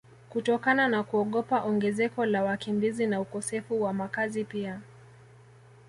kutokana 0.29 0.87
na 0.87 1.03
kuogopa 1.03 1.63
ongezeko 1.63 2.25
la 2.25 2.43
wakimbizi 2.43 3.07
na 3.07 3.21
ukosefu 3.21 3.81
wa 3.81 3.93
makazi 3.93 4.43
pia 4.43 4.81